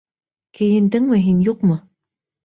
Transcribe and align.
Кейендеңме 0.59 1.19
һин, 1.25 1.43
юҡмы? 1.49 1.77